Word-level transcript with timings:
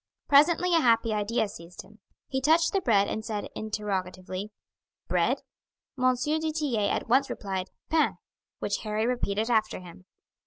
Presently 0.27 0.73
a 0.75 0.79
happy 0.81 1.13
idea 1.13 1.47
seized 1.47 1.83
him; 1.83 1.99
he 2.27 2.41
touched 2.41 2.73
the 2.73 2.81
bread 2.81 3.07
and 3.07 3.23
said 3.23 3.47
interrogatively, 3.53 4.51
"Bread?" 5.07 5.43
M. 5.95 6.15
du 6.15 6.51
Tillet 6.51 6.89
at 6.89 7.07
once 7.07 7.29
replied 7.29 7.69
"Pain," 7.91 8.17
which 8.57 8.77
Harry 8.79 9.05
repeated 9.05 9.51
after 9.51 9.79
him. 9.79 10.05